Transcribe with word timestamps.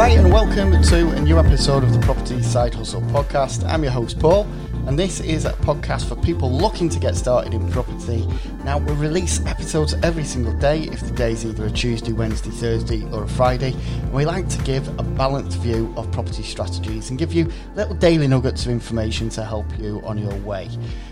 Hi, 0.00 0.08
and 0.08 0.32
welcome 0.32 0.82
to 0.82 1.10
a 1.10 1.20
new 1.20 1.38
episode 1.38 1.84
of 1.84 1.92
the 1.92 1.98
Property 1.98 2.42
Side 2.42 2.72
Hustle 2.72 3.02
podcast. 3.02 3.68
I'm 3.68 3.82
your 3.82 3.92
host, 3.92 4.18
Paul, 4.18 4.44
and 4.86 4.98
this 4.98 5.20
is 5.20 5.44
a 5.44 5.52
podcast 5.52 6.08
for 6.08 6.16
people 6.16 6.50
looking 6.50 6.88
to 6.88 6.98
get 6.98 7.16
started 7.16 7.52
in 7.52 7.70
property. 7.70 8.26
Now, 8.64 8.78
we 8.78 8.94
release 8.94 9.44
episodes 9.44 9.92
every 10.02 10.24
single 10.24 10.54
day 10.54 10.84
if 10.84 11.00
the 11.00 11.10
day 11.10 11.32
is 11.32 11.44
either 11.44 11.66
a 11.66 11.70
Tuesday, 11.70 12.14
Wednesday, 12.14 12.48
Thursday, 12.48 13.04
or 13.12 13.24
a 13.24 13.28
Friday. 13.28 13.74
And 13.74 14.10
we 14.14 14.24
like 14.24 14.48
to 14.48 14.62
give 14.62 14.88
a 14.98 15.02
balanced 15.02 15.58
view 15.58 15.92
of 15.98 16.10
property 16.12 16.44
strategies 16.44 17.10
and 17.10 17.18
give 17.18 17.34
you 17.34 17.52
little 17.74 17.94
daily 17.94 18.26
nuggets 18.26 18.64
of 18.64 18.72
information 18.72 19.28
to 19.28 19.44
help 19.44 19.66
you 19.78 20.00
on 20.06 20.16
your 20.16 20.34
way. 20.36 20.68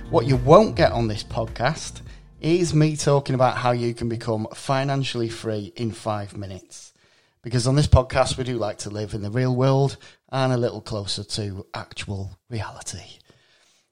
What 0.09 0.25
you 0.25 0.37
won't 0.37 0.77
get 0.77 0.93
on 0.93 1.09
this 1.09 1.23
podcast 1.23 2.01
is 2.41 2.73
me 2.73 2.97
talking 2.97 3.35
about 3.35 3.59
how 3.59 3.73
you 3.73 3.93
can 3.93 4.09
become 4.09 4.47
financially 4.55 5.29
free 5.29 5.75
in 5.77 5.93
five 5.93 6.35
minutes. 6.35 6.95
Because 7.43 7.67
on 7.67 7.77
this 7.77 7.87
podcast, 7.87 8.37
we 8.37 8.45
do 8.45 8.59
like 8.59 8.79
to 8.79 8.91
live 8.91 9.15
in 9.15 9.23
the 9.23 9.31
real 9.31 9.55
world 9.55 9.97
and 10.31 10.53
a 10.53 10.57
little 10.57 10.81
closer 10.81 11.23
to 11.23 11.67
actual 11.73 12.39
reality. 12.51 13.19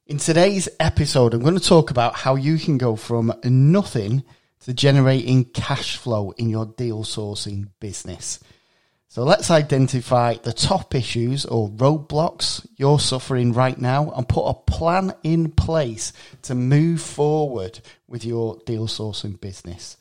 In 0.06 0.18
today's 0.18 0.68
episode, 0.80 1.32
I'm 1.32 1.42
going 1.42 1.58
to 1.58 1.60
talk 1.60 1.90
about 1.90 2.14
how 2.14 2.34
you 2.34 2.58
can 2.58 2.78
go 2.78 2.96
from 2.96 3.32
nothing 3.44 4.24
to 4.60 4.74
generating 4.74 5.44
cash 5.44 5.96
flow 5.96 6.32
in 6.32 6.48
your 6.48 6.66
deal 6.66 7.04
sourcing 7.04 7.68
business. 7.80 8.40
So 9.08 9.22
let's 9.22 9.50
identify 9.50 10.34
the 10.34 10.52
top 10.52 10.94
issues 10.94 11.46
or 11.46 11.70
roadblocks 11.70 12.66
you're 12.76 12.98
suffering 12.98 13.52
right 13.52 13.78
now 13.78 14.10
and 14.10 14.28
put 14.28 14.44
a 14.44 14.54
plan 14.54 15.14
in 15.22 15.52
place 15.52 16.12
to 16.42 16.54
move 16.54 17.00
forward 17.00 17.80
with 18.08 18.24
your 18.24 18.58
deal 18.66 18.88
sourcing 18.88 19.40
business. 19.40 19.96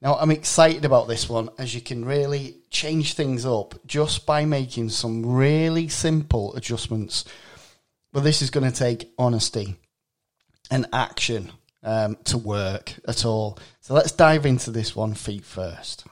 Now, 0.00 0.14
I'm 0.14 0.30
excited 0.30 0.84
about 0.84 1.08
this 1.08 1.28
one 1.28 1.50
as 1.58 1.74
you 1.74 1.80
can 1.80 2.04
really 2.04 2.58
change 2.70 3.14
things 3.14 3.44
up 3.44 3.74
just 3.84 4.26
by 4.26 4.44
making 4.44 4.90
some 4.90 5.26
really 5.26 5.88
simple 5.88 6.54
adjustments. 6.54 7.24
But 8.12 8.20
this 8.20 8.40
is 8.40 8.50
going 8.50 8.70
to 8.70 8.76
take 8.76 9.12
honesty 9.18 9.74
and 10.70 10.86
action 10.92 11.50
um, 11.82 12.16
to 12.26 12.38
work 12.38 12.94
at 13.08 13.24
all. 13.24 13.58
So 13.80 13.94
let's 13.94 14.12
dive 14.12 14.46
into 14.46 14.70
this 14.70 14.94
one 14.94 15.14
feet 15.14 15.44
first. 15.44 16.04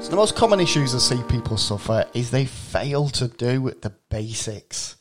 So 0.00 0.10
the 0.10 0.16
most 0.16 0.36
common 0.36 0.60
issues 0.60 0.94
I 0.94 0.98
see 0.98 1.20
people 1.24 1.56
suffer 1.56 2.06
is 2.14 2.30
they 2.30 2.44
fail 2.44 3.08
to 3.08 3.26
do 3.26 3.72
the 3.82 3.92
basics. 4.08 4.96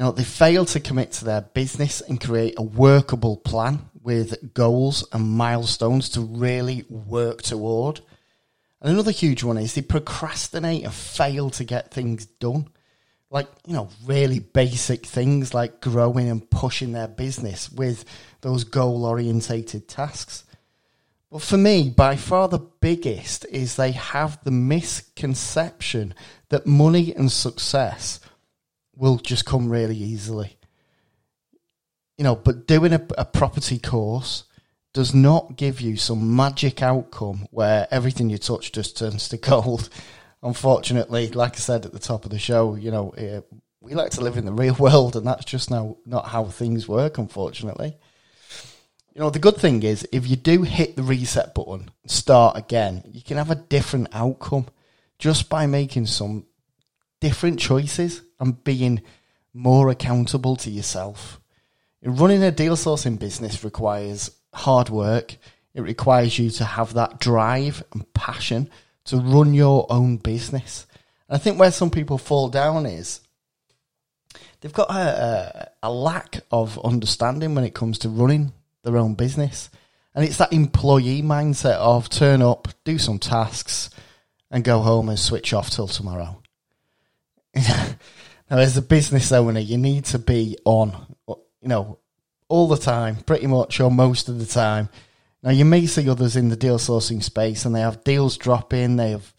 They 0.00 0.24
fail 0.24 0.64
to 0.64 0.80
commit 0.80 1.12
to 1.12 1.26
their 1.26 1.42
business 1.42 2.00
and 2.00 2.18
create 2.18 2.54
a 2.56 2.62
workable 2.62 3.36
plan 3.36 3.90
with 4.02 4.54
goals 4.54 5.06
and 5.12 5.30
milestones 5.30 6.08
to 6.10 6.22
really 6.22 6.86
work 6.88 7.42
toward. 7.42 8.00
And 8.80 8.92
another 8.94 9.10
huge 9.10 9.44
one 9.44 9.58
is 9.58 9.74
they 9.74 9.82
procrastinate 9.82 10.84
and 10.84 10.94
fail 10.94 11.50
to 11.50 11.64
get 11.64 11.90
things 11.90 12.24
done. 12.24 12.68
Like, 13.30 13.48
you 13.66 13.74
know, 13.74 13.90
really 14.06 14.38
basic 14.38 15.04
things 15.04 15.52
like 15.52 15.82
growing 15.82 16.30
and 16.30 16.48
pushing 16.50 16.92
their 16.92 17.06
business 17.06 17.70
with 17.70 18.06
those 18.40 18.64
goal 18.64 19.04
orientated 19.04 19.86
tasks. 19.86 20.44
But 21.30 21.42
for 21.42 21.58
me, 21.58 21.90
by 21.90 22.16
far 22.16 22.48
the 22.48 22.58
biggest 22.58 23.44
is 23.50 23.76
they 23.76 23.92
have 23.92 24.42
the 24.42 24.50
misconception 24.50 26.14
that 26.48 26.66
money 26.66 27.14
and 27.14 27.30
success 27.30 28.18
will 29.00 29.16
just 29.16 29.46
come 29.46 29.70
really 29.70 29.96
easily. 29.96 30.58
You 32.18 32.24
know, 32.24 32.36
but 32.36 32.66
doing 32.66 32.92
a, 32.92 33.00
a 33.16 33.24
property 33.24 33.78
course 33.78 34.44
does 34.92 35.14
not 35.14 35.56
give 35.56 35.80
you 35.80 35.96
some 35.96 36.36
magic 36.36 36.82
outcome 36.82 37.46
where 37.50 37.88
everything 37.90 38.28
you 38.28 38.36
touch 38.36 38.72
just 38.72 38.98
turns 38.98 39.28
to 39.30 39.36
gold. 39.38 39.88
Unfortunately, 40.42 41.28
like 41.28 41.56
I 41.56 41.58
said 41.58 41.86
at 41.86 41.92
the 41.92 41.98
top 41.98 42.24
of 42.24 42.30
the 42.30 42.38
show, 42.38 42.74
you 42.74 42.90
know, 42.90 43.10
uh, 43.10 43.40
we 43.80 43.94
like 43.94 44.10
to 44.12 44.20
live 44.20 44.36
in 44.36 44.44
the 44.44 44.52
real 44.52 44.74
world, 44.78 45.16
and 45.16 45.26
that's 45.26 45.46
just 45.46 45.70
now 45.70 45.96
not 46.04 46.28
how 46.28 46.44
things 46.44 46.86
work, 46.86 47.16
unfortunately. 47.16 47.96
You 49.14 49.22
know, 49.22 49.30
the 49.30 49.38
good 49.38 49.56
thing 49.56 49.82
is 49.82 50.06
if 50.12 50.28
you 50.28 50.36
do 50.36 50.62
hit 50.62 50.96
the 50.96 51.02
reset 51.02 51.54
button 51.54 51.90
and 52.02 52.10
start 52.10 52.58
again, 52.58 53.02
you 53.10 53.22
can 53.22 53.38
have 53.38 53.50
a 53.50 53.56
different 53.56 54.08
outcome 54.12 54.66
just 55.18 55.48
by 55.48 55.66
making 55.66 56.06
some 56.06 56.44
different 57.20 57.58
choices 57.58 58.22
and 58.40 58.62
being 58.64 59.02
more 59.52 59.90
accountable 59.90 60.56
to 60.56 60.70
yourself. 60.70 61.40
Running 62.02 62.42
a 62.42 62.50
deal 62.50 62.76
sourcing 62.76 63.18
business 63.18 63.62
requires 63.62 64.30
hard 64.54 64.88
work. 64.88 65.36
It 65.74 65.82
requires 65.82 66.38
you 66.38 66.50
to 66.50 66.64
have 66.64 66.94
that 66.94 67.20
drive 67.20 67.84
and 67.92 68.12
passion 68.14 68.70
to 69.04 69.18
run 69.18 69.54
your 69.54 69.86
own 69.90 70.16
business. 70.16 70.86
And 71.28 71.36
I 71.36 71.38
think 71.38 71.58
where 71.58 71.70
some 71.70 71.90
people 71.90 72.18
fall 72.18 72.48
down 72.48 72.86
is 72.86 73.20
they've 74.60 74.72
got 74.72 74.90
a, 74.90 75.70
a, 75.82 75.88
a 75.88 75.92
lack 75.92 76.40
of 76.50 76.78
understanding 76.84 77.54
when 77.54 77.64
it 77.64 77.74
comes 77.74 77.98
to 77.98 78.08
running 78.08 78.52
their 78.82 78.96
own 78.96 79.14
business. 79.14 79.70
And 80.14 80.24
it's 80.24 80.38
that 80.38 80.52
employee 80.52 81.22
mindset 81.22 81.76
of 81.76 82.08
turn 82.08 82.42
up, 82.42 82.68
do 82.84 82.98
some 82.98 83.18
tasks, 83.18 83.90
and 84.50 84.64
go 84.64 84.80
home 84.80 85.08
and 85.08 85.18
switch 85.18 85.52
off 85.52 85.70
till 85.70 85.86
tomorrow. 85.86 86.42
Now, 88.50 88.58
as 88.58 88.76
a 88.76 88.82
business 88.82 89.30
owner, 89.30 89.60
you 89.60 89.78
need 89.78 90.06
to 90.06 90.18
be 90.18 90.58
on, 90.64 91.14
you 91.28 91.68
know, 91.68 91.98
all 92.48 92.66
the 92.66 92.76
time, 92.76 93.16
pretty 93.16 93.46
much, 93.46 93.78
or 93.78 93.90
most 93.90 94.28
of 94.28 94.40
the 94.40 94.46
time. 94.46 94.88
Now, 95.42 95.50
you 95.50 95.64
may 95.64 95.86
see 95.86 96.08
others 96.08 96.34
in 96.34 96.48
the 96.48 96.56
deal 96.56 96.78
sourcing 96.78 97.22
space, 97.22 97.64
and 97.64 97.74
they 97.74 97.80
have 97.80 98.02
deals 98.02 98.36
dropping. 98.36 98.96
They 98.96 99.12
have, 99.12 99.32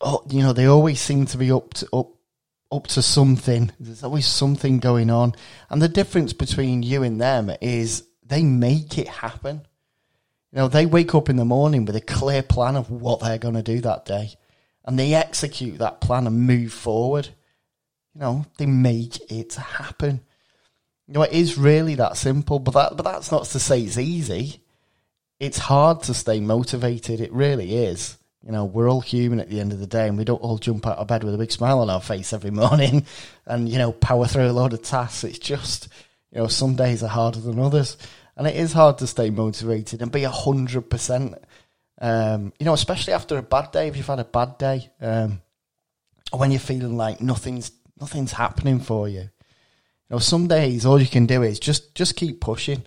oh, 0.00 0.24
you 0.28 0.42
know, 0.42 0.52
they 0.52 0.66
always 0.66 1.00
seem 1.00 1.26
to 1.26 1.38
be 1.38 1.52
up 1.52 1.72
to 1.74 1.88
up 1.92 2.10
up 2.72 2.88
to 2.88 3.00
something. 3.00 3.70
There's 3.78 4.02
always 4.02 4.26
something 4.26 4.80
going 4.80 5.08
on, 5.08 5.34
and 5.70 5.80
the 5.80 5.88
difference 5.88 6.32
between 6.32 6.82
you 6.82 7.04
and 7.04 7.20
them 7.20 7.52
is 7.60 8.02
they 8.24 8.42
make 8.42 8.98
it 8.98 9.08
happen. 9.08 9.62
You 10.50 10.58
know, 10.58 10.68
they 10.68 10.86
wake 10.86 11.14
up 11.14 11.28
in 11.28 11.36
the 11.36 11.44
morning 11.44 11.84
with 11.84 11.94
a 11.94 12.00
clear 12.00 12.42
plan 12.42 12.74
of 12.74 12.90
what 12.90 13.20
they're 13.20 13.38
going 13.38 13.54
to 13.54 13.62
do 13.62 13.80
that 13.82 14.04
day 14.04 14.36
and 14.86 14.98
they 14.98 15.14
execute 15.14 15.78
that 15.78 16.00
plan 16.00 16.26
and 16.26 16.46
move 16.46 16.72
forward. 16.72 17.28
You 18.16 18.20
know, 18.20 18.46
they 18.56 18.64
make 18.64 19.30
it 19.30 19.52
happen. 19.56 20.22
You 21.06 21.14
know, 21.14 21.22
it 21.22 21.32
is 21.32 21.58
really 21.58 21.96
that 21.96 22.16
simple, 22.16 22.58
but 22.58 22.72
that 22.72 22.96
but 22.96 23.02
that's 23.02 23.30
not 23.30 23.44
to 23.44 23.58
say 23.58 23.82
it's 23.82 23.98
easy. 23.98 24.62
It's 25.38 25.58
hard 25.58 26.02
to 26.04 26.14
stay 26.14 26.40
motivated. 26.40 27.20
It 27.20 27.30
really 27.30 27.76
is. 27.76 28.16
You 28.42 28.52
know, 28.52 28.64
we're 28.64 28.88
all 28.88 29.02
human 29.02 29.38
at 29.38 29.50
the 29.50 29.60
end 29.60 29.74
of 29.74 29.80
the 29.80 29.86
day, 29.86 30.08
and 30.08 30.16
we 30.16 30.24
don't 30.24 30.40
all 30.40 30.56
jump 30.56 30.86
out 30.86 30.96
of 30.96 31.08
bed 31.08 31.24
with 31.24 31.34
a 31.34 31.38
big 31.38 31.52
smile 31.52 31.80
on 31.80 31.90
our 31.90 32.00
face 32.00 32.32
every 32.32 32.50
morning 32.50 33.04
and, 33.46 33.68
you 33.68 33.76
know, 33.76 33.92
power 33.92 34.26
through 34.26 34.48
a 34.48 34.52
load 34.52 34.72
of 34.72 34.80
tasks. 34.80 35.22
It's 35.24 35.38
just, 35.38 35.88
you 36.32 36.38
know, 36.38 36.46
some 36.46 36.74
days 36.74 37.02
are 37.02 37.08
harder 37.08 37.40
than 37.40 37.58
others. 37.58 37.98
And 38.34 38.46
it 38.46 38.56
is 38.56 38.72
hard 38.72 38.96
to 38.98 39.06
stay 39.06 39.28
motivated 39.28 40.00
and 40.00 40.10
be 40.10 40.22
100%. 40.22 41.38
Um, 42.00 42.52
you 42.58 42.64
know, 42.64 42.72
especially 42.72 43.12
after 43.12 43.36
a 43.36 43.42
bad 43.42 43.72
day, 43.72 43.88
if 43.88 43.96
you've 43.98 44.06
had 44.06 44.20
a 44.20 44.24
bad 44.24 44.56
day, 44.56 44.90
um, 45.02 45.42
when 46.32 46.50
you're 46.50 46.60
feeling 46.60 46.96
like 46.96 47.20
nothing's 47.20 47.72
nothing's 48.00 48.32
happening 48.32 48.80
for 48.80 49.08
you. 49.08 49.20
You 49.20 49.28
know, 50.10 50.18
some 50.18 50.46
days 50.46 50.86
all 50.86 51.00
you 51.00 51.08
can 51.08 51.26
do 51.26 51.42
is 51.42 51.58
just 51.58 51.94
just 51.94 52.16
keep 52.16 52.40
pushing 52.40 52.84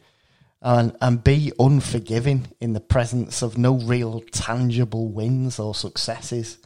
and 0.61 0.95
and 1.01 1.23
be 1.23 1.51
unforgiving 1.59 2.47
in 2.59 2.73
the 2.73 2.79
presence 2.79 3.41
of 3.41 3.57
no 3.57 3.75
real 3.75 4.21
tangible 4.31 5.09
wins 5.09 5.59
or 5.59 5.75
successes. 5.75 6.57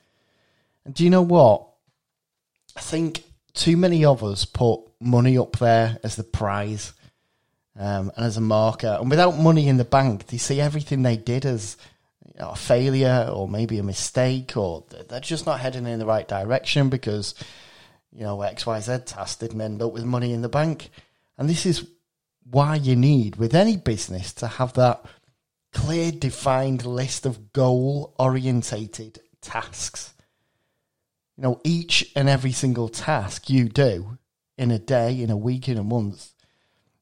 And 0.86 0.94
do 0.94 1.04
you 1.04 1.10
know 1.10 1.22
what? 1.22 1.68
I 2.76 2.82
think 2.82 3.24
too 3.54 3.78
many 3.78 4.04
of 4.04 4.24
us 4.24 4.46
put 4.46 4.82
money 5.00 5.38
up 5.38 5.58
there 5.58 6.00
as 6.04 6.16
the 6.16 6.24
prize 6.24 6.94
um, 7.78 8.12
and 8.16 8.26
as 8.26 8.38
a 8.38 8.42
marker. 8.42 8.98
And 9.00 9.10
without 9.10 9.38
money 9.38 9.68
in 9.68 9.78
the 9.78 9.86
bank, 9.86 10.28
they 10.28 10.38
see 10.38 10.60
everything 10.60 11.04
they 11.04 11.18
did 11.18 11.46
as 11.46 11.78
you 12.26 12.40
know, 12.40 12.52
a 12.52 12.56
failure 12.56 13.30
or 13.32 13.48
maybe 13.48 13.78
a 13.78 13.84
mistake, 13.84 14.58
or 14.58 14.84
they're 15.08 15.20
just 15.20 15.46
not 15.46 15.60
heading 15.60 15.86
in 15.86 16.00
the 16.00 16.06
right 16.06 16.28
direction 16.28 16.90
because 16.90 17.36
you 18.16 18.24
know 18.24 18.38
XYZ 18.38 19.06
task 19.06 19.40
didn't 19.40 19.62
end 19.62 19.82
up 19.82 19.92
with 19.92 20.04
money 20.04 20.34
in 20.34 20.42
the 20.42 20.50
bank. 20.50 20.90
And 21.38 21.50
this 21.50 21.66
is 21.66 21.88
why 22.50 22.76
you 22.76 22.96
need, 22.96 23.38
with 23.38 23.56
any 23.56 23.78
business, 23.78 24.34
to 24.34 24.48
have 24.48 24.74
that 24.74 25.04
clear, 25.72 26.12
defined 26.12 26.86
list 26.86 27.26
of 27.26 27.54
goal 27.54 28.14
orientated 28.20 29.20
tasks. 29.42 30.14
You 31.38 31.44
know, 31.44 31.62
each 31.64 32.12
and 32.16 32.30
every 32.30 32.52
single 32.52 32.90
task 32.90 33.50
you 33.50 33.68
do 33.68 34.20
in 34.58 34.70
a 34.70 34.78
day, 34.78 35.20
in 35.20 35.32
a 35.32 35.38
week, 35.38 35.68
in 35.68 35.78
a 35.78 35.84
month, 35.84 36.34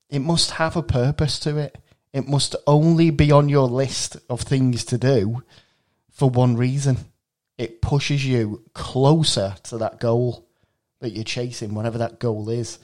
it 0.09 0.19
must 0.19 0.51
have 0.51 0.77
a 0.77 0.83
purpose 0.83 1.39
to 1.39 1.57
it. 1.57 1.77
It 2.13 2.27
must 2.27 2.55
only 2.67 3.09
be 3.09 3.31
on 3.31 3.49
your 3.49 3.67
list 3.67 4.17
of 4.29 4.41
things 4.41 4.85
to 4.85 4.97
do 4.97 5.43
for 6.09 6.29
one 6.29 6.55
reason. 6.55 6.97
It 7.57 7.81
pushes 7.81 8.25
you 8.25 8.63
closer 8.73 9.55
to 9.63 9.77
that 9.79 9.99
goal 9.99 10.47
that 11.01 11.11
you're 11.11 11.23
chasing, 11.23 11.75
whatever 11.75 11.97
that 11.97 12.19
goal 12.19 12.49
is. 12.49 12.79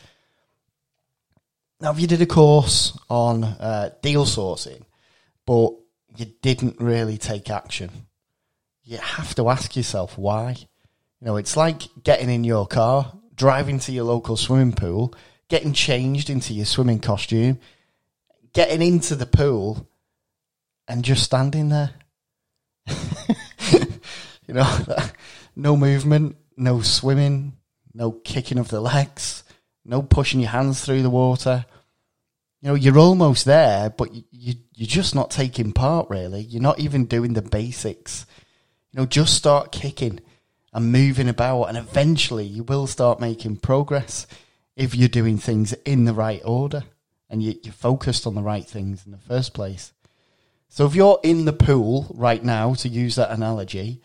Now, 1.79 1.91
if 1.91 1.99
you 1.99 2.07
did 2.07 2.21
a 2.21 2.25
course 2.25 2.97
on 3.09 3.43
uh, 3.43 3.91
deal 4.01 4.25
sourcing, 4.25 4.83
but 5.45 5.73
you 6.15 6.25
didn't 6.41 6.81
really 6.81 7.17
take 7.17 7.49
action, 7.49 8.07
you 8.83 8.97
have 8.97 9.35
to 9.35 9.49
ask 9.49 9.75
yourself 9.75 10.17
why. 10.17 10.55
You 11.21 11.25
know, 11.25 11.37
it's 11.37 11.55
like 11.55 11.83
getting 12.03 12.29
in 12.29 12.43
your 12.43 12.67
car, 12.67 13.13
driving 13.35 13.79
to 13.79 13.91
your 13.91 14.05
local 14.05 14.37
swimming 14.37 14.73
pool, 14.73 15.13
getting 15.49 15.73
changed 15.73 16.29
into 16.29 16.53
your 16.53 16.65
swimming 16.65 16.99
costume, 16.99 17.59
getting 18.53 18.81
into 18.81 19.15
the 19.15 19.25
pool, 19.25 19.87
and 20.87 21.03
just 21.03 21.23
standing 21.23 21.69
there. 21.69 21.91
you 22.87 24.53
know, 24.53 24.85
no 25.55 25.75
movement, 25.75 26.37
no 26.55 26.81
swimming, 26.81 27.56
no 27.97 28.11
kicking 28.11 28.59
of 28.59 28.69
the 28.69 28.79
legs, 28.79 29.43
no 29.83 30.01
pushing 30.01 30.39
your 30.39 30.49
hands 30.49 30.83
through 30.83 31.01
the 31.01 31.09
water. 31.09 31.65
You 32.61 32.69
know, 32.69 32.75
you're 32.75 32.97
almost 32.97 33.45
there, 33.45 33.89
but 33.89 34.13
you, 34.13 34.23
you, 34.31 34.53
you're 34.75 34.87
just 34.87 35.15
not 35.15 35.31
taking 35.31 35.73
part, 35.73 36.09
really. 36.09 36.41
You're 36.41 36.61
not 36.61 36.79
even 36.79 37.05
doing 37.05 37.33
the 37.33 37.41
basics. 37.41 38.25
You 38.91 38.99
know, 38.99 39.05
just 39.05 39.33
start 39.33 39.71
kicking 39.71 40.19
and 40.73 40.91
moving 40.91 41.27
about, 41.27 41.65
and 41.65 41.77
eventually 41.77 42.45
you 42.45 42.63
will 42.63 42.87
start 42.87 43.19
making 43.19 43.57
progress 43.57 44.27
if 44.75 44.93
you're 44.95 45.09
doing 45.09 45.37
things 45.37 45.73
in 45.85 46.05
the 46.05 46.13
right 46.13 46.41
order 46.45 46.83
and 47.29 47.41
you, 47.43 47.55
you're 47.63 47.73
focused 47.73 48.27
on 48.27 48.35
the 48.35 48.41
right 48.41 48.65
things 48.65 49.05
in 49.05 49.11
the 49.11 49.17
first 49.17 49.53
place. 49.53 49.91
So 50.69 50.85
if 50.85 50.95
you're 50.95 51.19
in 51.23 51.45
the 51.45 51.53
pool 51.53 52.07
right 52.13 52.43
now, 52.43 52.73
to 52.75 52.89
use 52.89 53.15
that 53.15 53.31
analogy, 53.31 54.01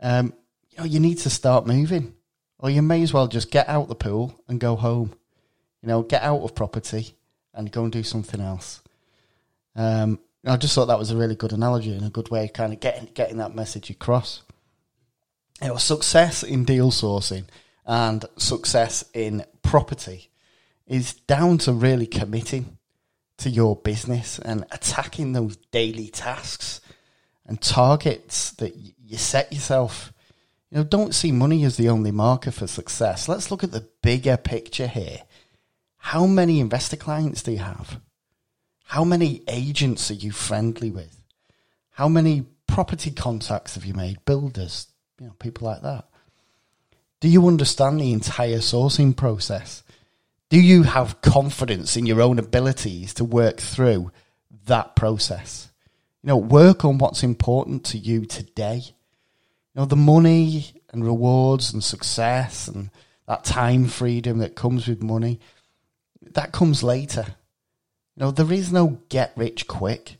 um, 0.00 0.32
you 0.70 0.78
know 0.78 0.84
you 0.84 1.00
need 1.00 1.18
to 1.18 1.30
start 1.30 1.66
moving, 1.66 2.14
or 2.62 2.70
you 2.70 2.80
may 2.80 3.02
as 3.02 3.12
well 3.12 3.26
just 3.26 3.50
get 3.50 3.68
out 3.68 3.88
the 3.88 3.94
pool 3.94 4.40
and 4.48 4.60
go 4.60 4.76
home. 4.76 5.12
You 5.82 5.88
know, 5.88 6.02
get 6.02 6.22
out 6.22 6.42
of 6.42 6.54
property 6.54 7.14
and 7.52 7.72
go 7.72 7.82
and 7.82 7.92
do 7.92 8.04
something 8.04 8.40
else. 8.40 8.80
Um, 9.74 10.20
I 10.46 10.56
just 10.56 10.74
thought 10.74 10.86
that 10.86 10.98
was 10.98 11.10
a 11.10 11.16
really 11.16 11.34
good 11.34 11.52
analogy 11.52 11.92
and 11.92 12.06
a 12.06 12.10
good 12.10 12.30
way 12.30 12.44
of 12.44 12.52
kind 12.52 12.72
of 12.72 12.80
getting 12.80 13.08
getting 13.14 13.38
that 13.38 13.54
message 13.54 13.90
across. 13.90 14.42
It 15.60 15.72
was 15.72 15.82
success 15.82 16.42
in 16.42 16.64
deal 16.64 16.90
sourcing 16.90 17.44
and 17.84 18.24
success 18.36 19.04
in 19.12 19.44
property 19.62 20.30
is 20.86 21.14
down 21.14 21.58
to 21.58 21.72
really 21.72 22.06
committing 22.06 22.78
to 23.38 23.50
your 23.50 23.76
business 23.76 24.38
and 24.38 24.64
attacking 24.70 25.32
those 25.32 25.56
daily 25.72 26.08
tasks 26.08 26.80
and 27.46 27.60
targets 27.60 28.52
that 28.52 28.74
you 28.76 29.16
set 29.16 29.52
yourself. 29.52 30.12
You 30.72 30.78
know, 30.78 30.84
don't 30.84 31.14
see 31.14 31.32
money 31.32 31.64
as 31.64 31.76
the 31.76 31.90
only 31.90 32.12
marker 32.12 32.50
for 32.50 32.66
success. 32.66 33.28
Let's 33.28 33.50
look 33.50 33.62
at 33.62 33.72
the 33.72 33.86
bigger 34.00 34.38
picture 34.38 34.86
here. 34.86 35.18
How 35.98 36.26
many 36.26 36.60
investor 36.60 36.96
clients 36.96 37.42
do 37.42 37.52
you 37.52 37.58
have? 37.58 38.00
How 38.84 39.04
many 39.04 39.42
agents 39.48 40.10
are 40.10 40.14
you 40.14 40.32
friendly 40.32 40.90
with? 40.90 41.22
How 41.90 42.08
many 42.08 42.46
property 42.66 43.10
contacts 43.10 43.74
have 43.74 43.84
you 43.84 43.92
made? 43.92 44.24
Builders, 44.24 44.86
you 45.20 45.26
know, 45.26 45.34
people 45.38 45.66
like 45.66 45.82
that. 45.82 46.06
Do 47.20 47.28
you 47.28 47.46
understand 47.48 48.00
the 48.00 48.14
entire 48.14 48.60
sourcing 48.60 49.14
process? 49.14 49.82
Do 50.48 50.58
you 50.58 50.84
have 50.84 51.20
confidence 51.20 51.98
in 51.98 52.06
your 52.06 52.22
own 52.22 52.38
abilities 52.38 53.12
to 53.14 53.26
work 53.26 53.58
through 53.58 54.10
that 54.64 54.96
process? 54.96 55.70
You 56.22 56.28
know, 56.28 56.38
work 56.38 56.82
on 56.82 56.96
what's 56.96 57.22
important 57.22 57.84
to 57.86 57.98
you 57.98 58.24
today. 58.24 58.94
Know, 59.74 59.86
the 59.86 59.96
money 59.96 60.66
and 60.92 61.04
rewards 61.04 61.72
and 61.72 61.82
success 61.82 62.68
and 62.68 62.90
that 63.26 63.44
time 63.44 63.86
freedom 63.86 64.38
that 64.38 64.54
comes 64.54 64.86
with 64.86 65.02
money, 65.02 65.40
that 66.20 66.52
comes 66.52 66.82
later. 66.82 67.24
You 68.16 68.24
know, 68.24 68.30
there 68.30 68.52
is 68.52 68.70
no 68.70 69.00
get 69.08 69.32
rich 69.36 69.66
quick 69.66 70.16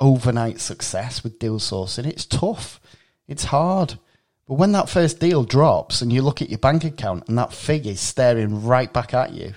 overnight 0.00 0.60
success 0.60 1.22
with 1.22 1.38
deal 1.38 1.58
sourcing. 1.58 2.06
It's 2.06 2.26
tough. 2.26 2.80
It's 3.28 3.44
hard. 3.44 3.94
But 4.46 4.54
when 4.54 4.72
that 4.72 4.88
first 4.88 5.20
deal 5.20 5.44
drops 5.44 6.02
and 6.02 6.12
you 6.12 6.22
look 6.22 6.42
at 6.42 6.50
your 6.50 6.58
bank 6.58 6.84
account 6.84 7.28
and 7.28 7.38
that 7.38 7.52
figure 7.52 7.92
is 7.92 8.00
staring 8.00 8.64
right 8.64 8.92
back 8.92 9.14
at 9.14 9.32
you, 9.32 9.54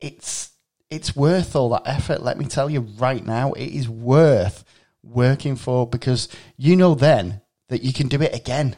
it's 0.00 0.50
it's 0.90 1.16
worth 1.16 1.56
all 1.56 1.70
that 1.70 1.86
effort. 1.86 2.22
Let 2.22 2.36
me 2.36 2.44
tell 2.44 2.68
you 2.68 2.80
right 2.80 3.24
now, 3.24 3.52
it 3.52 3.68
is 3.68 3.88
worth 3.88 4.64
working 5.02 5.56
for 5.56 5.86
because 5.86 6.28
you 6.58 6.76
know 6.76 6.94
then 6.94 7.40
that 7.72 7.82
you 7.82 7.92
can 7.92 8.08
do 8.08 8.20
it 8.20 8.34
again 8.34 8.76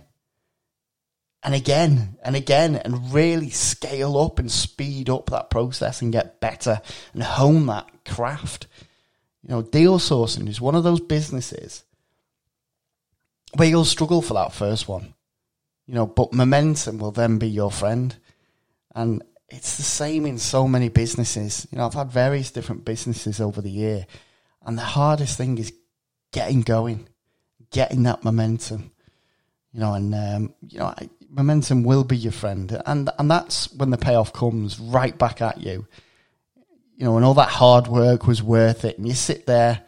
and 1.43 1.53
again 1.53 2.17
and 2.23 2.37
again 2.37 2.77
and 2.77 3.13
really 3.13 3.51
scale 3.51 4.17
up 4.17 4.39
and 4.39 4.49
speed 4.53 5.11
up 5.11 5.31
that 5.31 5.51
process 5.51 6.01
and 6.01 6.13
get 6.13 6.41
better 6.41 6.81
and 7.13 7.25
hone 7.25 7.67
that 7.67 7.91
craft. 8.05 8.69
You 9.43 9.49
know, 9.49 9.63
deal 9.63 9.99
sourcing 9.99 10.49
is 10.49 10.61
one 10.61 10.77
of 10.77 10.85
those 10.85 11.01
businesses 11.01 11.83
where 13.55 13.67
you'll 13.67 13.85
struggle 13.85 14.23
for 14.23 14.35
that 14.35 14.53
first 14.53 14.87
one. 14.87 15.15
You 15.89 15.95
know, 15.95 16.07
but 16.07 16.33
momentum 16.33 16.99
will 16.99 17.11
then 17.11 17.39
be 17.39 17.49
your 17.49 17.73
friend. 17.73 18.15
And 18.95 19.25
it's 19.49 19.77
the 19.77 19.83
same 19.83 20.25
in 20.25 20.39
so 20.39 20.69
many 20.69 20.89
businesses. 20.89 21.67
You 21.73 21.79
know, 21.79 21.87
I've 21.87 21.95
had 21.95 22.13
various 22.13 22.53
different 22.53 22.85
businesses 22.85 23.41
over 23.41 23.61
the 23.61 23.73
year, 23.73 24.07
and 24.65 24.79
the 24.79 24.83
hardest 24.83 25.37
thing 25.37 25.59
is 25.59 25.73
getting 26.33 26.61
going, 26.61 27.09
getting 27.75 28.05
that 28.05 28.25
momentum. 28.25 28.93
You 29.73 29.81
know, 29.81 29.95
and 29.95 30.15
um, 30.15 30.55
you 30.69 30.79
know, 30.79 30.95
momentum 31.29 31.83
will 31.83 32.05
be 32.05 32.17
your 32.17 32.33
friend, 32.33 32.81
and 32.87 33.11
and 33.19 33.31
that's 33.31 33.71
when 33.75 33.91
the 33.91 33.99
payoff 33.99 34.33
comes 34.33 34.79
right 34.79 35.19
back 35.19 35.43
at 35.43 35.61
you. 35.61 35.87
You 36.97 37.05
know, 37.05 37.17
and 37.17 37.25
all 37.25 37.35
that 37.35 37.49
hard 37.49 37.89
work 37.89 38.27
was 38.27 38.43
worth 38.43 38.85
it, 38.85 38.97
and 38.97 39.07
you 39.07 39.15
sit 39.15 39.47
there 39.47 39.83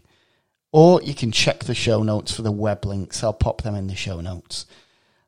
Or 0.71 1.01
you 1.01 1.13
can 1.13 1.31
check 1.31 1.65
the 1.65 1.75
show 1.75 2.03
notes 2.03 2.31
for 2.31 2.41
the 2.41 2.51
web 2.51 2.85
links. 2.85 3.23
I'll 3.23 3.33
pop 3.33 3.61
them 3.61 3.75
in 3.75 3.87
the 3.87 3.95
show 3.95 4.21
notes. 4.21 4.65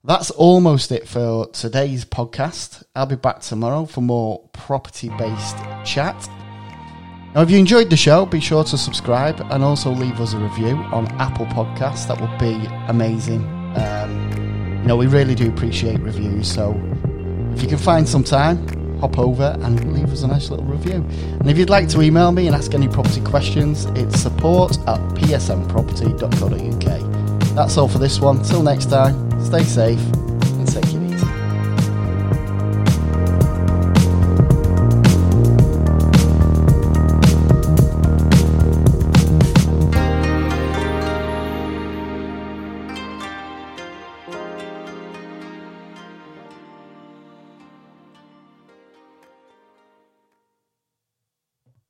That's 0.05 0.31
almost 0.31 0.91
it 0.91 1.07
for 1.07 1.47
today's 1.51 2.03
podcast. 2.05 2.83
I'll 2.95 3.05
be 3.05 3.15
back 3.15 3.39
tomorrow 3.39 3.85
for 3.85 4.01
more 4.01 4.49
property 4.51 5.09
based 5.17 5.57
chat. 5.85 6.29
Now, 7.33 7.41
if 7.41 7.49
you 7.49 7.57
enjoyed 7.57 7.89
the 7.89 7.97
show, 7.97 8.25
be 8.25 8.39
sure 8.39 8.63
to 8.65 8.77
subscribe 8.77 9.39
and 9.49 9.63
also 9.63 9.91
leave 9.91 10.19
us 10.19 10.33
a 10.33 10.37
review 10.37 10.75
on 10.91 11.07
Apple 11.19 11.47
Podcasts. 11.47 12.07
That 12.07 12.21
would 12.21 12.37
be 12.37 12.67
amazing. 12.87 13.43
Um, 13.75 14.79
you 14.81 14.87
know, 14.87 14.97
we 14.97 15.07
really 15.07 15.35
do 15.35 15.49
appreciate 15.49 15.99
reviews. 16.01 16.51
So 16.51 16.79
if 17.53 17.63
you 17.63 17.67
can 17.67 17.77
find 17.79 18.07
some 18.07 18.23
time, 18.23 18.82
hop 19.03 19.19
over 19.19 19.57
and 19.63 19.93
leave 19.93 20.13
us 20.13 20.23
a 20.23 20.27
nice 20.27 20.49
little 20.49 20.65
review. 20.65 21.05
And 21.39 21.49
if 21.49 21.57
you'd 21.57 21.69
like 21.69 21.89
to 21.89 22.01
email 22.01 22.31
me 22.31 22.47
and 22.47 22.55
ask 22.55 22.73
any 22.73 22.87
property 22.87 23.19
questions, 23.19 23.83
it's 23.95 24.17
support 24.17 24.77
at 24.87 25.01
psnproperty.co.uk. 25.15 27.53
That's 27.53 27.77
all 27.77 27.89
for 27.89 27.99
this 27.99 28.21
one. 28.21 28.41
Till 28.43 28.63
next 28.63 28.85
time, 28.85 29.43
stay 29.43 29.63
safe 29.63 29.99